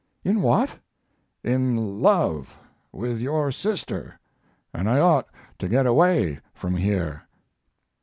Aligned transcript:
"In 0.23 0.41
what!" 0.41 0.79
"In 1.43 1.99
love 2.01 2.57
with 2.91 3.19
your 3.19 3.51
sister, 3.51 4.17
and 4.73 4.89
I 4.89 4.99
ought 4.99 5.27
to 5.59 5.69
get 5.69 5.85
away 5.85 6.39
from 6.55 6.75
here." 6.75 7.27